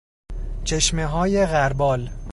[0.63, 2.09] چشمههای غربال